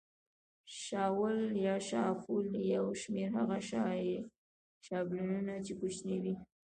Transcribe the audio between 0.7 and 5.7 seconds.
شاول یا شافول او یو شمېر هغه شابلونونه